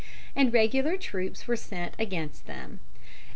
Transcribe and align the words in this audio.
and 0.35 0.51
regular 0.51 0.97
troops 0.97 1.47
were 1.47 1.55
sent 1.55 1.93
against 1.99 2.47
them. 2.47 2.79